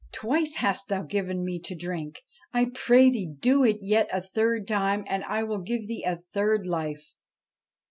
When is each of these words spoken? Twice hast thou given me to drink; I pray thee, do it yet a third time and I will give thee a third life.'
Twice 0.11 0.55
hast 0.55 0.87
thou 0.87 1.03
given 1.03 1.45
me 1.45 1.59
to 1.59 1.75
drink; 1.75 2.23
I 2.55 2.71
pray 2.73 3.11
thee, 3.11 3.35
do 3.39 3.63
it 3.63 3.77
yet 3.83 4.09
a 4.11 4.19
third 4.19 4.67
time 4.67 5.03
and 5.05 5.23
I 5.25 5.43
will 5.43 5.59
give 5.59 5.87
thee 5.87 6.03
a 6.07 6.15
third 6.15 6.65
life.' 6.65 7.13